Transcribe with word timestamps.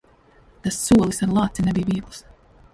Tas 0.63 0.79
solis 0.87 1.21
ar 1.27 1.37
lāci 1.39 1.69
nebija 1.69 1.93
viegls. 1.93 2.27